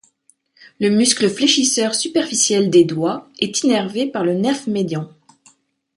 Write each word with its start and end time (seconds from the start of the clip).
Le 0.79 0.89
muscle 0.89 1.29
fléchisseur 1.29 1.93
superficiel 1.93 2.71
des 2.71 2.85
doigts 2.85 3.29
est 3.37 3.61
innervé 3.61 4.07
par 4.07 4.23
le 4.23 4.33
nerf 4.33 4.65
médian. 4.67 5.07